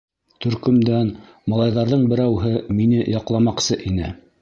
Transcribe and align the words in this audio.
—Төркөмдән 0.45 1.11
малайҙарҙың 1.53 2.09
берәүһе 2.15 2.57
мине 2.81 3.07
яҡламаҡсы 3.21 3.83
ине. 3.93 4.15